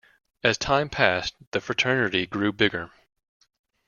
[0.43, 2.89] As time passed the fraternity grew bigger.